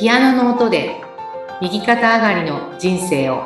[0.00, 0.98] ピアノの音で
[1.60, 3.44] 右肩上がりの人生を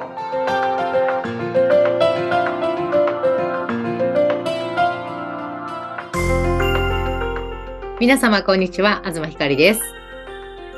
[7.98, 9.80] 皆様こんにちは東ひかりです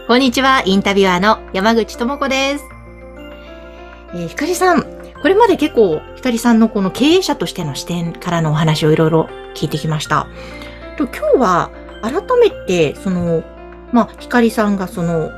[0.08, 2.64] こんにちは、インタビュアーの山口智子です。
[4.14, 4.82] えー、ひかりさん、
[5.20, 10.28] これまで結構、ひかりさんのこの経営者としての視点からのお話をいろいろ聞いてきました。
[10.96, 11.70] と今日は、
[12.02, 13.42] 改めて、その、
[13.92, 15.32] まあ、ひかりさんがその、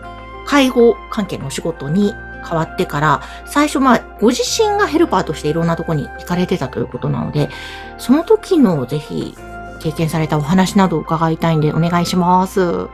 [0.49, 2.15] 介護関係のお仕事に
[2.49, 7.51] 変わってから、最初まあ、ご自身がヘルパーとしていろんなとこに行かれてたということなので、
[7.99, 9.35] その時のぜひ、
[9.81, 12.89] 経験されたお話などを伺いたいんで、お願いします。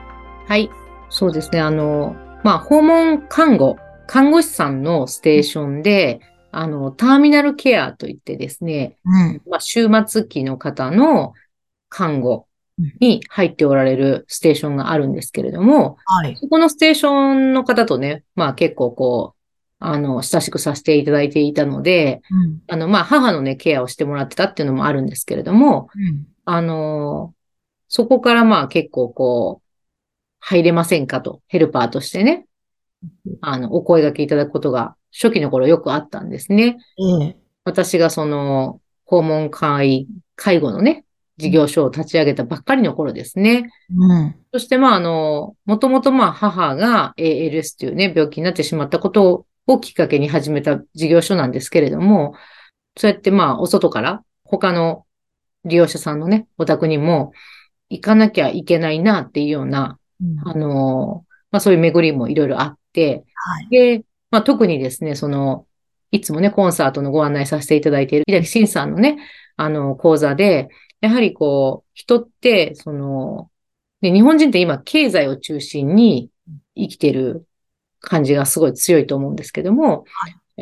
[0.47, 0.69] はい
[1.09, 9.43] そうですねあのまあ訪問看護看護師さんのステーションで、あのターミナルケアといってですね、うん。
[9.49, 11.33] まあ、終末期の方の
[11.89, 12.47] 看護
[13.01, 16.37] に入っておられるステーションがあるんですけれども、はい。
[16.37, 19.41] そこのステーションの方とね、まあ結構こう、
[19.79, 22.61] あの、親しくさせていただいていたので、うん。
[22.67, 26.27] あの、まあ母のね、ケアをしてもらってたっていうのもあるんですけれども、うん。
[26.45, 27.35] あの、
[27.89, 29.65] そこからまあ結構こう、
[30.41, 32.47] 入れませんかと、ヘルパーとしてね、
[33.41, 36.79] あの、お声掛けいただくことが初期の頃よくあったんですね。
[37.21, 37.37] ええ。
[37.65, 41.05] 私がその、訪問介、介護のね、
[41.37, 43.71] 事業所を立ち上げたばっかりの頃ですね。
[43.95, 44.37] うん。
[44.53, 52.35] そしてまああの、もともとまあ母が ALS というね、病気になってしまったことをきっかけに始めた事業所なんですけれども、
[52.97, 55.05] そうやってまあお外から他の
[55.65, 57.33] 利用者さんのね、お宅にも
[57.89, 59.99] 行かなきゃいけないなっていうような、
[60.45, 63.69] あの、まあそういう巡りもいろいろあって、はい。
[63.71, 65.67] で、まあ特にですね、その、
[66.11, 69.19] いつもね、コンサートのご案内させていただいている、井崎慎さんのね、
[69.57, 70.69] あの、講座で、
[71.05, 73.51] やはりこう、人って、その、
[74.01, 76.31] ね、日本人って今、経済を中心に
[76.75, 77.47] 生きてる
[78.01, 80.07] 感じがすごい強いと思うんですけども、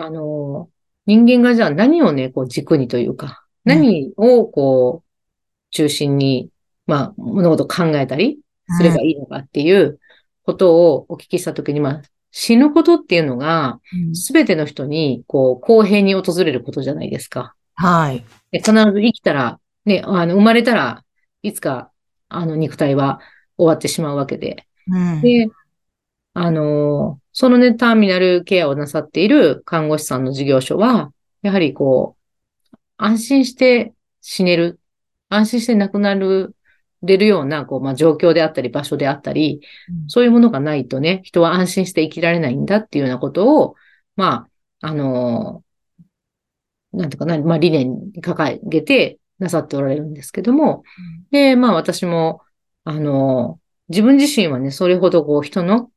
[0.01, 0.69] あの、
[1.07, 3.33] 人間がじゃあ何をね、こう軸にというか、うん
[3.65, 5.09] 何をこう、
[5.71, 6.51] 中心に、
[6.87, 8.41] まあ、物事を考えたり
[8.77, 10.01] すればいいのかっていう
[10.43, 12.03] ことをお聞きしたときに、まあ、
[12.33, 17.55] 死ぬことっていうのが、うんすべての人に、こう、公平に訪れることじゃないですか。
[17.75, 18.25] はい。
[18.51, 21.05] で必ず生きたら、ね、あの、生まれたら
[21.43, 21.91] いつか、
[22.29, 23.21] あの、肉体は
[23.57, 24.67] 終わってしまうわけで。
[24.89, 25.21] うん。
[25.21, 25.49] で、
[26.35, 31.13] あの、そのね、ターミナルケアをなさっている看護師さんの事業所は、
[31.43, 32.17] やはりこ
[32.73, 34.81] う、安心して死ねる、
[35.29, 36.55] 安心して亡くなる、
[37.03, 39.61] れるような、こう、まあ、状況であったり、場所であったり、
[40.07, 43.75] そういうものがないとね、人は安心して生きられないんだっていうようなことを、
[44.15, 44.47] ま
[44.81, 45.65] あ、あの、
[46.93, 50.85] なんていうかな、まあ、理念に掲げてなさっておられるんですけども、
[51.31, 52.41] で、まあ、私も、
[52.85, 53.59] あの、
[53.89, 55.91] 自分自身はね、それほどこう、人の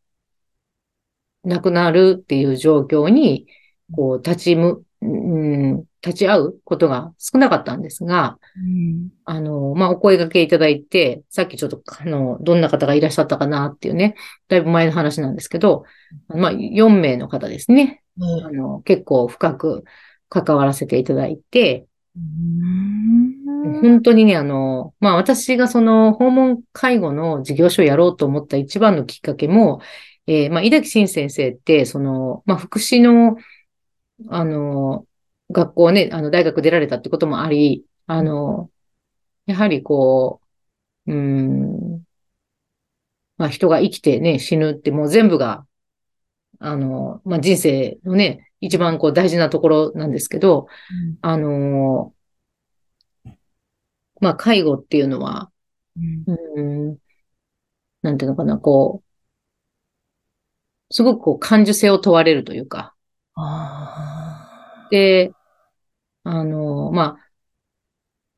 [1.44, 3.48] 亡くなるっていう状況に、
[3.94, 9.10] こう、立ちむ、うん、立ち会うことが少なかったんですが、うん。
[9.26, 14.16] あの、まあ、お声掛けいただいて、さっきちょっと、あの、どんな方がいらっしゃったかなっていうね、
[14.48, 15.84] だいぶ前の話なんですけど、
[16.28, 18.02] まあ、4名の方ですね。
[18.20, 19.84] あの、結構深く
[20.30, 21.88] 関わらせていただいて、うん。
[23.82, 29.82] 本当にね、あの、まあ、私がその訪問介護の事業所をやろうと思った一番のきっかけも、
[30.28, 33.38] えーまあ、井崎慎先生って、その、まあ、福祉の、
[34.30, 35.06] あの、
[35.52, 38.70] 学校ね、あの、大学出られたってこともあり、あの、
[39.46, 40.42] やはりこ
[41.06, 42.04] う、うん、
[43.38, 45.66] まあ、人が生きてね、死ぬってもう全部が、
[46.60, 50.68] あの、まあ、人生のね、一番こう大事なところなんですけど、
[51.22, 52.14] あの、
[54.20, 55.52] まあ、介護っていうのは、
[55.96, 56.24] うん。
[56.28, 56.98] うーん、
[58.02, 59.04] なんていうのかな、こ
[60.90, 62.96] う、すごくこう感受性を問われるというか、
[63.36, 65.32] あで、
[66.24, 67.30] あの、まあ、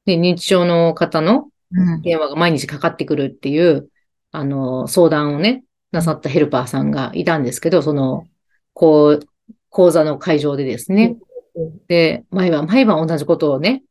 [0.05, 2.01] ね、認知症の方のーうん。
[2.01, 3.89] 電話が毎日かかってくるっていう、
[4.31, 8.27] あの、相談をね、なさったヘルパーさんがいたんですけど、その、
[8.73, 9.19] こう、
[9.77, 11.17] 講座の会場でですね、
[11.87, 13.83] で、毎晩毎晩同じことをね、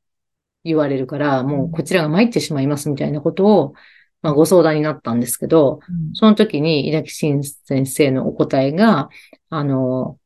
[0.65, 3.75] 言われるから、もうこちらが参ってしまいますみたいなことを、
[4.21, 5.79] まあ、ご相談になったんですけど、
[6.15, 9.11] その時に、井崎慎先生のお答えが、
[9.49, 10.19] あの、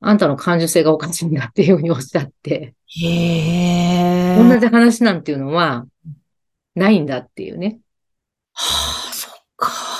[0.00, 4.36] あんたの感受性がおかしいんだっていうふうにおっしゃって、へえ。
[4.36, 5.86] 同じ話なんていうのは、
[6.74, 7.78] ないんだっていうね。
[8.52, 8.83] はあ。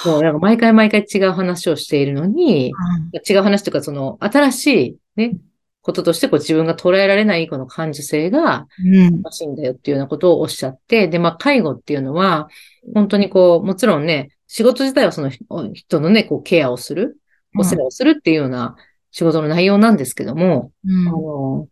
[0.04, 2.72] もうなんか毎回毎回違う話をしているのに、
[3.28, 5.36] 違う話というか、その、新しいね、
[5.84, 9.20] こととしてこう自分が捉えられないこの感受性がうん。
[9.20, 12.48] おかしいんだよっていうようなことをおっしゃって、で、まあ、介護っていうのは、
[12.94, 15.30] 本当にこう、もちろんね、仕事自体はその
[15.74, 17.18] 人のね、こう、ケアをする
[17.58, 18.76] お世話をするっていうような
[19.10, 21.08] 仕事の内容なんですけども、うん。
[21.08, 21.68] あの、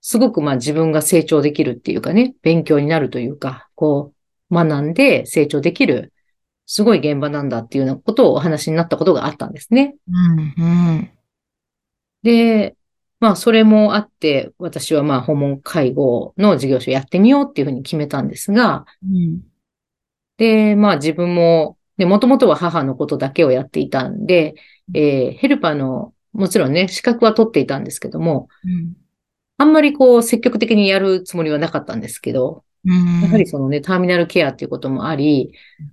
[0.00, 4.12] すごくまあ自分が成長できるっていうかね、勉強になるというか、こ
[4.50, 6.11] う、学んで成長できる、
[6.66, 9.96] すごい現場なんだっていうようなことをお話になったことがあったんですね。
[10.08, 10.54] うん。
[10.56, 11.10] うん。
[12.22, 12.76] で、
[13.20, 19.40] まあそれもあって、私はまあ訪問介護の事業所やってみようっていうふうに決めたんですが、うん。
[20.36, 24.54] で、まあ自分も、で、もともとは母のことだけをやっていたんで、
[24.94, 28.94] えーヘルパーの、もちろんね、資格は取っていたんですけども、うん。
[29.58, 32.64] あんまりこう積極的にやるつもりはなかったんですけど、うん。
[32.84, 35.52] やはりそのね、ターミナルケアっていうこともあり、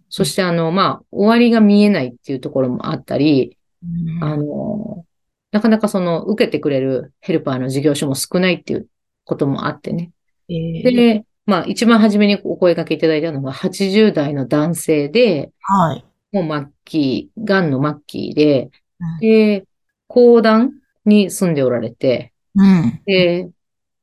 [0.09, 5.05] そしてあの、まあ、終わりが見えないっていうところもあったり、うん、あの、
[5.51, 8.87] なかなかその、受けてくれるヘルパーの事業所も少ないっていう
[9.23, 10.11] こともあってね。
[10.49, 16.05] えーで、まあ、一番初めにお声掛けいただいたのが80代の男性で、はい。
[16.31, 18.69] もう末期、癌の末期で、
[18.99, 19.65] うんで、
[20.07, 20.73] 高段
[21.05, 23.01] に住んでおられて、うん。
[23.05, 23.49] で、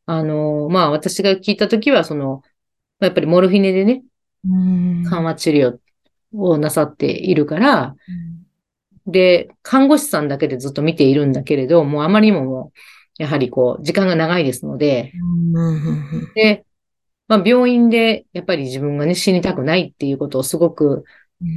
[0.06, 2.43] あの、まあ、私が聞いたときは、その、
[3.00, 4.02] やっぱりモルフィネでね、
[4.48, 5.04] うん。
[5.04, 5.78] 緩和治療
[6.32, 7.94] をなさっているから、
[9.06, 12.72] で、看護師さんだけでずっと見ているんだけれど、もうあまりにもも
[13.19, 15.12] う、やはりこう、時間が長いですので。
[16.34, 16.64] で、
[17.28, 21.04] まあ、病院でやっぱり自分がね、死にたくないっていうことをすごく、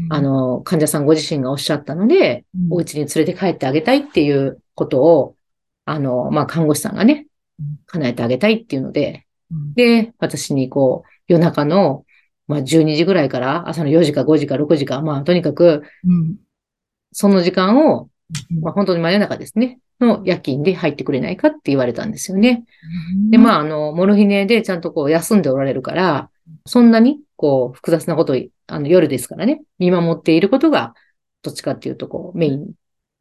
[0.09, 5.35] あ、の、患者さんご自身がおっしゃったので、お家に連れて帰ってあげたいっていうことを、
[5.85, 7.27] あの、まあ、看護師さんがね
[7.59, 9.73] うん、叶えてあげたいっていうので、うん。
[9.73, 12.05] で、私にこう、夜中の、
[12.47, 16.35] まあ、12時ぐらいから朝の4時か5時か6時か、まあ、とにかく、うん。
[17.13, 18.09] その時間を、
[18.51, 22.65] うんまあ、本当に真夜中ですね、の夜勤で入ってくれないかって言われたんですよね。
[23.13, 26.29] うんで、まあ、あの、モルヒネでちゃんとこう休んでおられるから、
[26.65, 28.37] そんなに、こう、複雑なことを、
[28.67, 30.93] あの、夜ですからね、見守っていることが、
[31.41, 32.71] どっちかっていうと、こう、メイン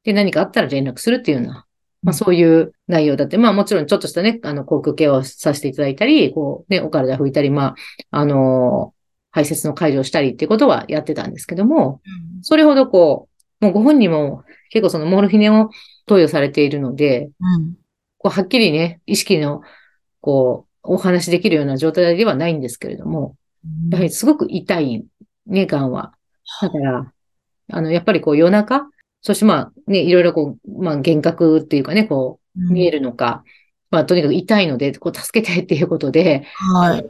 [0.05, 1.67] で何かあったら連絡するっていうような、
[2.03, 7.75] まあ、そういう内容だって、まあ、もちろんちょっとしたね、あの、航空系をさせていただいたり、こう、ね、お体拭いたり、ま
[8.11, 8.95] あ、あの、
[9.31, 12.01] 排泄の解除をしたりっていうことはやってたんですけども、
[12.43, 13.29] それほどこ
[13.61, 15.71] う、もうご本人も結構そのモルヒネを
[16.07, 17.75] 投与されているので、うん。
[18.19, 19.63] こう、はっきりね、意識の、
[20.21, 23.37] こう、お話しできるような状態ではないんですけれども、
[23.91, 25.05] やはりすごく痛い、
[25.47, 26.15] ね、癌は。
[26.63, 27.13] だから、
[27.71, 28.89] あの、やっぱりこう夜中、
[29.21, 32.99] そしてまあね、いろいろこう、まあ幻覚っていうかね、こう、見える。
[32.99, 33.45] るのか、
[33.91, 37.05] まあとにかく痛いので、こう助けてっていうことで、はい。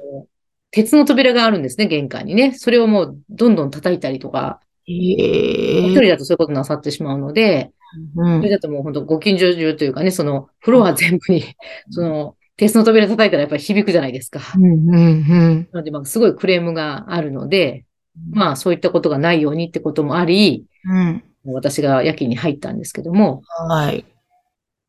[0.71, 2.53] 鉄の扉があるんですね、玄関にね。
[2.53, 7.73] それをもうどんどん叩いたりとか、え一人だとそういうことなさってしまうので、
[8.17, 11.43] うんそれだともう本当ご近所中というかね、そのフロア全部に、
[11.91, 14.41] その鉄の扉叩いたらやっぱり響くじゃないですか。
[14.57, 14.95] うん。
[14.95, 15.69] うん。
[15.73, 17.87] なので、まあ、すごいクレームがあるので、
[18.33, 21.23] まあ、そういったことがないようにってこともあり、うん。
[21.53, 24.05] 私が夜勤に入ったんですけども、はい。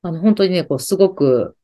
[0.02, 1.56] あの、本当にね、こう、すごく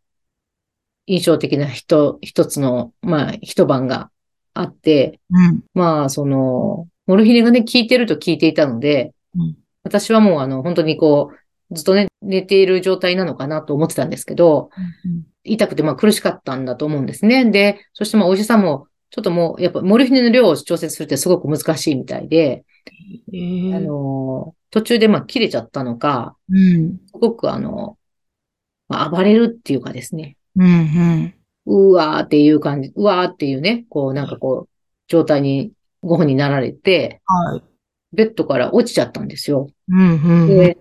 [1.07, 4.09] 印象的な人、一つの、まあ、一晩が
[4.53, 5.63] あって、うん。
[5.73, 9.55] まあ、その、モルヒネがね、効いてると聞いていたので、うん
[9.85, 11.31] 私はもう、あの、本当にこ
[11.69, 14.71] う、ずっとね、寝ている状態なのかなと思ってたんですけど、
[15.43, 17.45] 痛くて、まあ苦しかったんだと思うんですね。
[17.51, 22.65] で、そしてまあお医者さんも、ちょっともう、やっぱモルヒネの量を調節するってすごく難しいみたいで、
[23.33, 26.99] えあの、途中でまあ切れちゃったのか、うん。
[27.07, 27.97] すごくあの、
[28.87, 31.33] まあ暴れるっていうかですね、うん。
[31.65, 34.69] うわーっていう感じ、うわーっていうね、こうなんかこう、
[35.07, 37.63] 状態にご本になられて、はい。
[38.13, 39.67] ベッドから落ちちゃったんですよ。
[39.89, 40.21] うん。
[40.21, 40.47] うん。
[40.47, 40.77] で、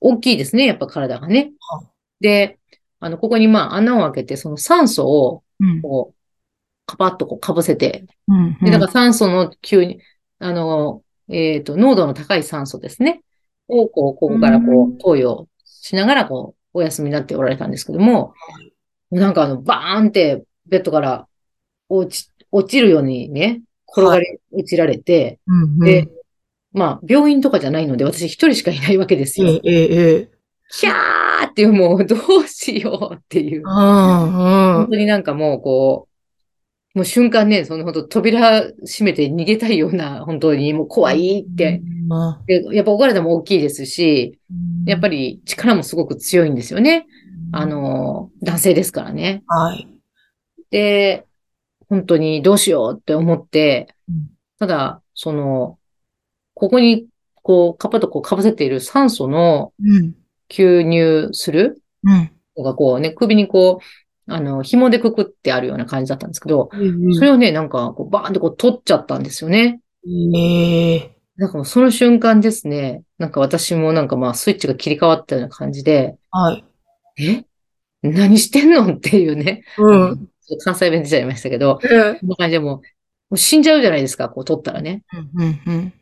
[0.00, 1.82] 大きいですね、やっぱ体がねは。
[2.20, 2.58] で、
[2.98, 5.82] あの、ここにまあ穴を開けて、その酸素を、うん。
[5.82, 6.16] こう、
[6.86, 8.58] カパッとこう被せて、うん。
[8.62, 10.00] で、だから酸素の急に、
[10.38, 13.22] あの、えっと、濃度の高い酸素ですね。
[13.68, 18.34] を、こう、ここからこう投与しながら、こう、お休みになっておられたんですけども、
[19.10, 21.26] なんかあの、バーンって、ベッドから
[21.88, 25.78] 落ち、落ちるようにね、転がり落ちられて、うん。
[25.78, 26.08] で、
[26.72, 29.48] まあ、病院とかじゃないので、私一人しかいないわけですよ。
[29.48, 30.28] ええ、ええ。
[30.72, 33.62] キャーっていう、もう、どうしようっていう。
[33.64, 33.72] うん。
[33.72, 34.74] うん。
[34.74, 36.09] 本当になんかもう、こう、
[36.94, 41.80] もう瞬間ね、その本当扉閉めて逃げたいような、 本当にもう怖いって。
[42.46, 44.38] で、やっぱお体も大きいですし、
[44.86, 47.06] やっぱり、り力もすごく強いんですよね。
[47.52, 49.42] あ、の、男性ですからね。
[49.46, 49.86] はい。
[50.70, 51.26] で、
[51.88, 55.78] 本当にどうしようって思ってうん、ただ、その、
[56.54, 57.06] ここに、
[57.42, 60.14] こう、カパッとこう被せている酸素のうん。
[60.48, 62.30] 吸入するうん。
[62.56, 63.84] のがこうね、首にこう、
[64.30, 66.78] あの、紐でくくってあるような感じだったんですけど、そ
[67.22, 69.80] れそをね、なんか、こう、バーンってこう取っちゃったんですよね。
[70.06, 71.16] ええ。
[71.36, 76.64] なんかもうその瞬間ですね、なんか私もなんかまあスイッチが切り替わったような感じで、はい。
[77.18, 77.44] え？
[78.02, 78.92] 何してんの？
[78.94, 80.28] っていうね、うん。
[80.62, 82.18] 関西弁出ちゃいましたけど、うん。
[82.18, 82.82] こんな感じでもう、も
[83.30, 85.02] う死んじゃうじゃないですか、こう取ったらね。
[85.34, 85.60] うん。
[85.66, 85.92] うん。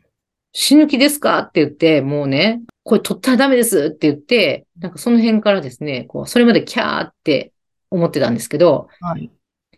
[0.51, 1.39] 死ぬ気ですか？
[1.39, 7.53] って言って、もうね、これ取ったらダメですって言って、なんかその辺からですね、こう、それまでキャーって
[7.91, 9.31] 思ってたんですけど、はい。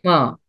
[0.03, 0.39] まあ、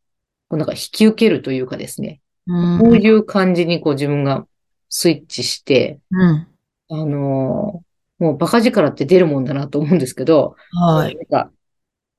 [0.48, 2.78] こうなんか引き受けるというかですね、うん。
[2.80, 4.46] こういう感じにこう自分が
[4.88, 6.48] スイッチして、うん。
[6.90, 7.92] あのー
[8.22, 11.16] もうバカ力って出るもんだなと思うんですけど、はい。
[11.16, 11.50] なんか、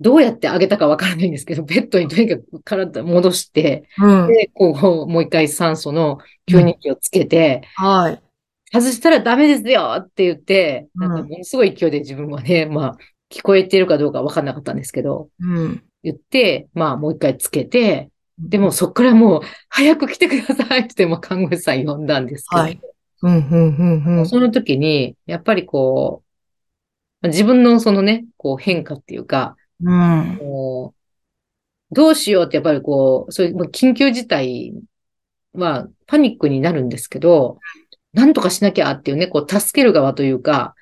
[0.01, 4.27] どうやってあげたかわからないんですけど、 ベッドにとにかく体戻して、うん。
[4.27, 8.21] で、こう、もう一回酸素の吸入器をつけて、はい。
[8.73, 12.97] 外したらダメですよって言って、うんなんかものすごい勢いで自分はね、まあ、
[13.33, 15.83] 聞こえてるかどうかわかんなかったんですけど、うん。
[16.03, 22.79] 言って、まあもう一回つけて、でもそっからもう、早く来てくださいって言って、まあ看護師さん呼んだんですけど、はい
[23.23, 23.35] うん。
[23.35, 24.17] うん。
[24.19, 24.25] うん。
[24.27, 26.23] その時に、やっぱりこ
[27.23, 30.37] う、自分のそのね、こう変化っていうか、うん。
[30.39, 31.03] こう
[31.93, 34.73] どうしようってやっぱりこう、そういう緊急事態
[35.53, 37.59] はパニックになるんですけど、
[38.13, 40.75] なんとかしなきゃっていうね、こう助ける側というか、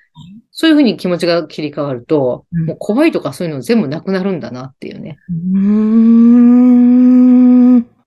[0.51, 5.17] そういうふうに気持ちが切り替わると、うんもう怖いとかそういうの全部なくなるんだなっていうね。
[5.29, 6.81] うん。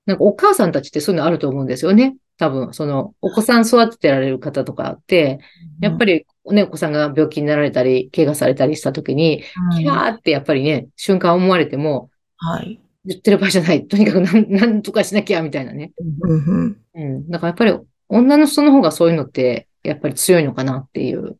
[0.07, 2.17] なんかお母さんたちってそういうのあると思うんですよね。
[2.37, 5.39] 多分、その、お子さん育ててられる方とかって、
[5.81, 9.45] やっぱりね、お子さんが病気になられたり、怪我されたりした時に、
[9.79, 12.81] キャーってやっぱりね、瞬間思われても、はい。
[13.07, 13.87] 言ってる場合じゃない。
[13.87, 15.93] とにかく なん、なんとかしなきゃ、みたいなね。
[16.21, 16.77] うん。
[16.95, 17.31] うん。
[17.31, 21.37] だからやっぱり、女の人の方がそういうのって、やっぱり強いのかなっていう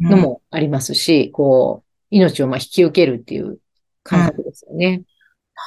[0.00, 3.58] のもありますし、こう、命をまあ引き受けるっていう
[4.02, 5.02] 感覚ですよね。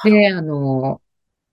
[0.04, 1.00] で、あの、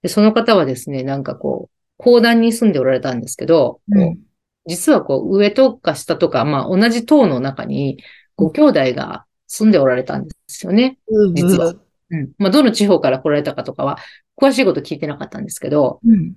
[0.01, 4.19] でその方はですね、なんかこう、公団に住んでおられたんですけど、うん。
[4.65, 8.01] 実はこう、上とか下とか、まあ同じ塔の中に、
[8.35, 10.97] ご兄弟が住んでおられたんですよね。
[11.07, 11.35] うん。
[11.35, 11.75] 実は。
[12.11, 12.31] うん。
[12.37, 13.97] まあどの地方から来られたかとかは、
[14.41, 16.33] 詳しいこと聞いてなかったんですけど、うん。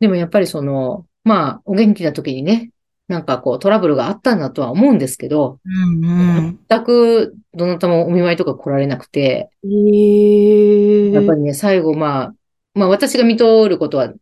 [0.00, 2.70] でもやっぱりその、まあ、お元気な時にね、
[3.10, 6.60] なんかこうトラブルがあったんだとは思うんですけど、うん。
[6.68, 11.10] 全くどなたもお見舞いとか来られなくて、ええ。
[11.10, 12.34] やっぱりね、最後まあ、
[12.74, 14.12] まあ私が見通ることは、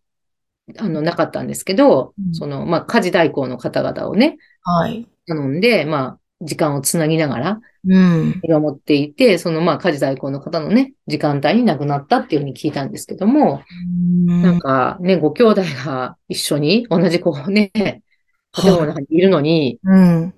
[0.78, 5.06] あの、なかったんですけど、うんその、まあ家事代行の方々をね、はい。
[5.26, 8.40] 頼んで、まあ、時間をつなぎながらうん。
[8.42, 13.62] 見守っていて、そのまあ家事代行の方のね、時間帯に亡くなったっていうふうに聞いたんですけども、
[14.24, 18.02] なんかね、ご兄弟が一緒に同じこうね、
[18.60, 20.34] 建物の中にいるのに、うん。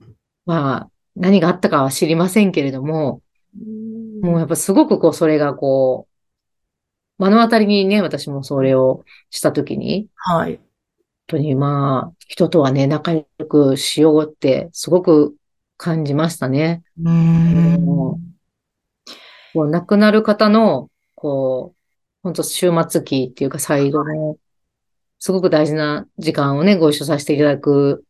[0.46, 3.22] まあ、何があったかは知りませんけれども、
[4.22, 6.06] もうやっぱすごくこう、それがこ
[7.18, 10.56] う、目の当たりにね、私もそれをしたときに、はい。
[10.56, 10.62] 本
[11.26, 15.34] 当にまあ、人とはね、仲良くしようって、すごく
[15.76, 16.82] 感じましたね。
[17.02, 17.80] うん。
[19.52, 21.76] こう亡くなる方の、こう、
[22.22, 24.36] 本当終末期っていうか最後の、
[25.18, 28.04] すごく大事な時間をね、ご一緒させていただく、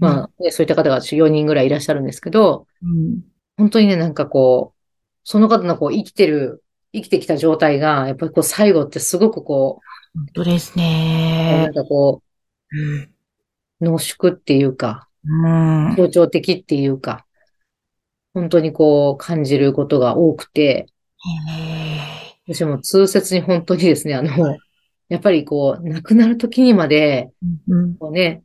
[0.00, 3.20] まあ、ねそういった方が4人ぐらいいらっしゃるんですけど、うん。
[3.56, 4.78] 本当にね、なんかこう、
[5.24, 9.80] その方のこう生きてる、生きてきた状態が、やっぱりこう最後ってすごくこ
[10.14, 11.74] 本当ですう、なねん。
[11.74, 12.22] かこ
[13.80, 15.96] う濃縮っていうか、うん。
[15.96, 17.26] 象徴的っていうか、
[18.34, 20.86] 本当にこう感じることが多くて、
[22.46, 24.56] へ私も痛切に本当にですね、あの、
[25.08, 27.30] やっぱりこう、亡くなる時にまで。
[27.98, 28.42] こうね、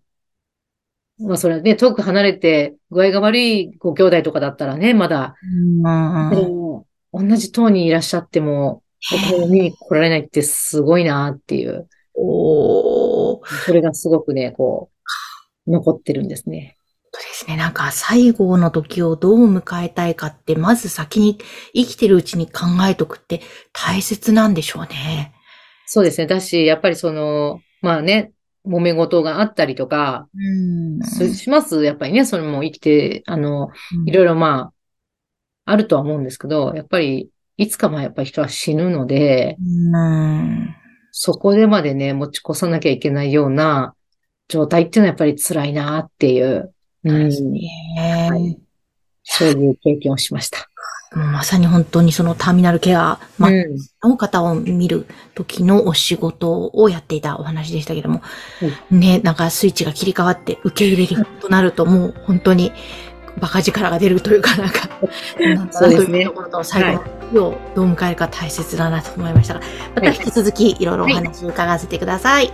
[1.20, 6.55] まあそれはね、遠く離れて具合が悪いご兄弟とかだったらね、まだ、でうん。
[6.55, 8.82] も同じ島にいらっしゃっても、
[9.29, 13.46] ここを見に来られないってすごいなっていう、おー。
[13.65, 14.89] それがすごくね、こ
[15.67, 16.77] う、残ってるんですね。
[17.12, 17.58] そうですね。
[17.58, 21.38] なんか最後の時をどう迎えたいかって、まず先に
[21.74, 23.41] 生きてるうちに考えとくって
[23.72, 25.34] 大切なんでしょうね。
[25.86, 26.25] そうですね。
[26.25, 28.32] だし、やっぱりその、まあね、
[28.65, 31.84] 揉め事があったりとか、うんしします？
[31.84, 33.70] やっぱりね、それも生きて、あの、
[34.05, 34.72] いろいろま
[35.65, 40.75] あ、あるとは思うんですけど、やっぱり、いつかまあやっぱり人は死ぬので、うん。
[41.12, 43.93] そこでまでね、持ち越さなきゃいけないような
[44.48, 48.60] 状態っていうのはやっぱり辛いなっていう、うん、ねはい
[49.24, 50.70] そういう経験をしました。
[51.15, 55.05] まさに本当にそのターミナルケア、まうん、の方を見る
[55.36, 58.22] 時のお仕事をやっていたお話でしたけども、
[58.89, 62.72] ね、なんかスイッチが切り替わって受け入れるとなるともう本当に
[63.39, 64.89] バカ力が出るというか、なんか、
[65.39, 69.62] なんだそうですねところと、最後の日をどう迎えるか大切だなと思いましたが、
[69.96, 72.53] また引き続きいろいろお話伺わせてください。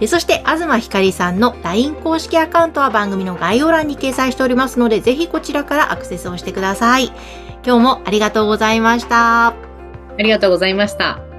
[0.00, 7.12] えそして、東ひかりさんの LINE 公式アカウントは番組の概要欄に掲載しておりますので、ぜひこちらからアクセスをしてください。
[7.64, 9.48] 今日もありがとうございました。
[9.48, 9.54] あ
[10.18, 11.29] りがとうございました。